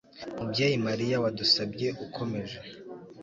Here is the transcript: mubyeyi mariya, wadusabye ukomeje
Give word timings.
mubyeyi 0.37 0.77
mariya, 0.87 1.15
wadusabye 1.23 1.87
ukomeje 2.05 2.57